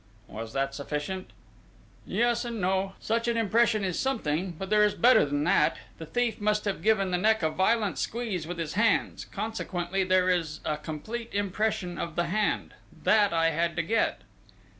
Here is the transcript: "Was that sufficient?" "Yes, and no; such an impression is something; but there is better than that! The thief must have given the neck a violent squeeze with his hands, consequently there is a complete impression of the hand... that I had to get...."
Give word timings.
"Was 0.27 0.53
that 0.53 0.73
sufficient?" 0.73 1.29
"Yes, 2.07 2.43
and 2.43 2.59
no; 2.59 2.93
such 2.99 3.27
an 3.27 3.37
impression 3.37 3.83
is 3.83 3.99
something; 3.99 4.53
but 4.57 4.71
there 4.71 4.83
is 4.83 4.95
better 4.95 5.25
than 5.27 5.43
that! 5.43 5.77
The 5.99 6.07
thief 6.07 6.41
must 6.41 6.65
have 6.65 6.81
given 6.81 7.11
the 7.11 7.19
neck 7.19 7.43
a 7.43 7.51
violent 7.51 7.99
squeeze 7.99 8.47
with 8.47 8.57
his 8.57 8.73
hands, 8.73 9.25
consequently 9.25 10.03
there 10.03 10.27
is 10.27 10.59
a 10.65 10.77
complete 10.77 11.31
impression 11.35 11.99
of 11.99 12.15
the 12.15 12.25
hand... 12.29 12.73
that 13.03 13.31
I 13.31 13.51
had 13.51 13.75
to 13.75 13.83
get...." 13.83 14.21